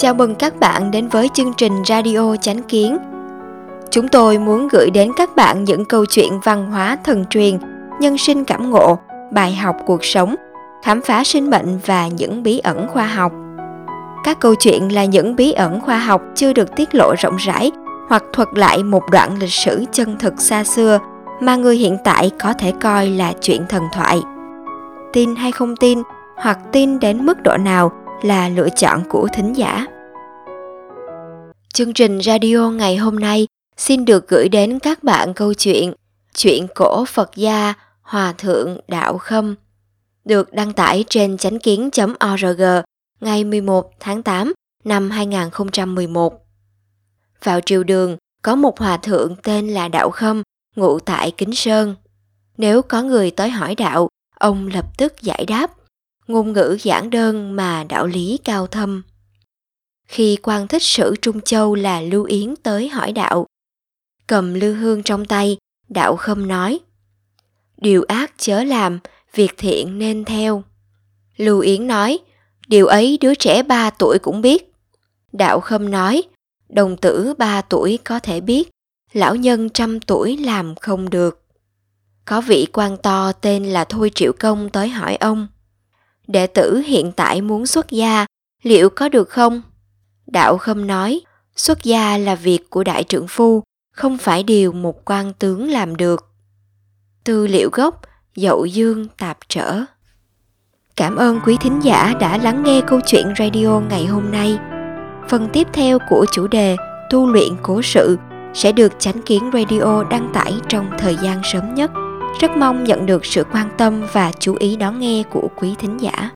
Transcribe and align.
Chào 0.00 0.14
mừng 0.14 0.34
các 0.34 0.60
bạn 0.60 0.90
đến 0.90 1.08
với 1.08 1.28
chương 1.34 1.52
trình 1.56 1.72
Radio 1.86 2.36
Chánh 2.36 2.62
Kiến. 2.62 2.98
Chúng 3.90 4.08
tôi 4.08 4.38
muốn 4.38 4.68
gửi 4.68 4.90
đến 4.90 5.12
các 5.16 5.36
bạn 5.36 5.64
những 5.64 5.84
câu 5.84 6.04
chuyện 6.06 6.40
văn 6.44 6.70
hóa 6.70 6.96
thần 7.04 7.24
truyền, 7.24 7.58
nhân 8.00 8.18
sinh 8.18 8.44
cảm 8.44 8.70
ngộ, 8.70 8.98
bài 9.32 9.54
học 9.54 9.76
cuộc 9.86 10.04
sống, 10.04 10.34
khám 10.82 11.00
phá 11.02 11.24
sinh 11.24 11.50
mệnh 11.50 11.78
và 11.86 12.08
những 12.08 12.42
bí 12.42 12.58
ẩn 12.58 12.88
khoa 12.88 13.06
học. 13.06 13.32
Các 14.24 14.40
câu 14.40 14.54
chuyện 14.54 14.94
là 14.94 15.04
những 15.04 15.36
bí 15.36 15.52
ẩn 15.52 15.80
khoa 15.80 15.98
học 15.98 16.22
chưa 16.34 16.52
được 16.52 16.76
tiết 16.76 16.94
lộ 16.94 17.14
rộng 17.18 17.36
rãi 17.36 17.70
hoặc 18.08 18.24
thuật 18.32 18.48
lại 18.54 18.82
một 18.82 19.02
đoạn 19.12 19.38
lịch 19.38 19.52
sử 19.52 19.84
chân 19.92 20.16
thực 20.18 20.40
xa 20.40 20.64
xưa 20.64 20.98
mà 21.40 21.56
người 21.56 21.76
hiện 21.76 21.96
tại 22.04 22.30
có 22.42 22.52
thể 22.52 22.72
coi 22.80 23.06
là 23.06 23.32
chuyện 23.40 23.66
thần 23.68 23.82
thoại. 23.94 24.20
Tin 25.12 25.36
hay 25.36 25.52
không 25.52 25.76
tin, 25.76 26.02
hoặc 26.36 26.58
tin 26.72 27.00
đến 27.00 27.26
mức 27.26 27.42
độ 27.42 27.56
nào 27.56 27.92
là 28.22 28.48
lựa 28.48 28.68
chọn 28.76 29.02
của 29.08 29.28
thính 29.32 29.56
giả. 29.56 29.86
Chương 31.74 31.92
trình 31.92 32.20
radio 32.22 32.70
ngày 32.70 32.96
hôm 32.96 33.16
nay 33.16 33.46
xin 33.76 34.04
được 34.04 34.28
gửi 34.28 34.48
đến 34.48 34.78
các 34.78 35.04
bạn 35.04 35.34
câu 35.34 35.54
chuyện 35.54 35.92
Chuyện 36.34 36.66
cổ 36.74 37.04
Phật 37.04 37.30
gia 37.36 37.74
Hòa 38.02 38.34
Thượng 38.38 38.80
Đạo 38.88 39.18
Khâm 39.18 39.54
được 40.24 40.52
đăng 40.52 40.72
tải 40.72 41.04
trên 41.08 41.36
chánh 41.36 41.58
kiến.org 41.58 42.62
ngày 43.20 43.44
11 43.44 43.90
tháng 44.00 44.22
8 44.22 44.52
năm 44.84 45.10
2011. 45.10 46.46
Vào 47.44 47.60
triều 47.60 47.84
đường, 47.84 48.16
có 48.42 48.56
một 48.56 48.78
hòa 48.78 48.96
thượng 48.96 49.36
tên 49.42 49.68
là 49.68 49.88
Đạo 49.88 50.10
Khâm, 50.10 50.42
ngụ 50.76 50.98
tại 50.98 51.30
Kính 51.30 51.54
Sơn. 51.54 51.94
Nếu 52.56 52.82
có 52.82 53.02
người 53.02 53.30
tới 53.30 53.50
hỏi 53.50 53.74
đạo, 53.74 54.08
ông 54.38 54.66
lập 54.66 54.98
tức 54.98 55.22
giải 55.22 55.44
đáp, 55.48 55.70
ngôn 56.28 56.52
ngữ 56.52 56.78
giản 56.82 57.10
đơn 57.10 57.56
mà 57.56 57.84
đạo 57.84 58.06
lý 58.06 58.38
cao 58.44 58.66
thâm. 58.66 59.02
Khi 60.06 60.36
quan 60.42 60.68
thích 60.68 60.82
sử 60.82 61.16
Trung 61.22 61.40
Châu 61.40 61.74
là 61.74 62.00
Lưu 62.00 62.24
Yến 62.24 62.54
tới 62.62 62.88
hỏi 62.88 63.12
đạo, 63.12 63.46
cầm 64.26 64.54
lư 64.54 64.74
hương 64.74 65.02
trong 65.02 65.24
tay, 65.24 65.56
đạo 65.88 66.16
khâm 66.16 66.48
nói, 66.48 66.80
điều 67.76 68.04
ác 68.08 68.32
chớ 68.36 68.64
làm, 68.64 68.98
việc 69.34 69.54
thiện 69.58 69.98
nên 69.98 70.24
theo. 70.24 70.62
Lưu 71.36 71.60
Yến 71.60 71.86
nói, 71.86 72.18
điều 72.68 72.86
ấy 72.86 73.18
đứa 73.20 73.34
trẻ 73.34 73.62
ba 73.62 73.90
tuổi 73.90 74.18
cũng 74.18 74.40
biết. 74.40 74.72
Đạo 75.32 75.60
khâm 75.60 75.90
nói, 75.90 76.22
đồng 76.68 76.96
tử 76.96 77.34
ba 77.38 77.62
tuổi 77.62 77.98
có 78.04 78.18
thể 78.18 78.40
biết, 78.40 78.68
lão 79.12 79.36
nhân 79.36 79.70
trăm 79.70 80.00
tuổi 80.00 80.36
làm 80.36 80.74
không 80.74 81.10
được. 81.10 81.42
Có 82.24 82.40
vị 82.40 82.66
quan 82.72 82.96
to 82.96 83.32
tên 83.32 83.64
là 83.64 83.84
Thôi 83.84 84.10
Triệu 84.14 84.32
Công 84.38 84.70
tới 84.70 84.88
hỏi 84.88 85.16
ông, 85.16 85.48
đệ 86.28 86.46
tử 86.46 86.82
hiện 86.86 87.12
tại 87.12 87.40
muốn 87.40 87.66
xuất 87.66 87.90
gia, 87.90 88.26
liệu 88.62 88.90
có 88.90 89.08
được 89.08 89.30
không? 89.30 89.62
Đạo 90.26 90.58
Khâm 90.58 90.86
nói, 90.86 91.20
xuất 91.56 91.84
gia 91.84 92.18
là 92.18 92.34
việc 92.34 92.70
của 92.70 92.84
đại 92.84 93.04
trưởng 93.04 93.26
phu, 93.28 93.62
không 93.92 94.18
phải 94.18 94.42
điều 94.42 94.72
một 94.72 95.04
quan 95.04 95.32
tướng 95.38 95.70
làm 95.70 95.96
được. 95.96 96.30
Tư 97.24 97.46
liệu 97.46 97.70
gốc, 97.72 98.00
dậu 98.36 98.64
dương 98.66 99.06
tạp 99.18 99.38
trở. 99.48 99.80
Cảm 100.96 101.16
ơn 101.16 101.40
quý 101.46 101.56
thính 101.60 101.80
giả 101.82 102.14
đã 102.20 102.38
lắng 102.38 102.62
nghe 102.64 102.80
câu 102.86 103.00
chuyện 103.06 103.32
radio 103.38 103.80
ngày 103.80 104.06
hôm 104.06 104.30
nay. 104.30 104.58
Phần 105.28 105.48
tiếp 105.52 105.66
theo 105.72 105.98
của 106.10 106.26
chủ 106.32 106.46
đề 106.46 106.76
Tu 107.10 107.26
luyện 107.26 107.56
cố 107.62 107.82
sự 107.82 108.16
sẽ 108.54 108.72
được 108.72 108.92
Chánh 108.98 109.22
Kiến 109.22 109.50
Radio 109.52 110.04
đăng 110.04 110.30
tải 110.34 110.54
trong 110.68 110.90
thời 110.98 111.16
gian 111.16 111.40
sớm 111.44 111.74
nhất. 111.74 111.90
Rất 112.40 112.50
mong 112.56 112.84
nhận 112.84 113.06
được 113.06 113.24
sự 113.26 113.44
quan 113.52 113.68
tâm 113.78 114.02
và 114.12 114.32
chú 114.38 114.56
ý 114.58 114.76
đón 114.76 115.00
nghe 115.00 115.22
của 115.30 115.48
quý 115.56 115.74
thính 115.78 115.96
giả. 116.00 116.26